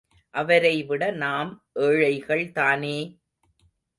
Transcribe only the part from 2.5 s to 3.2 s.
தானே!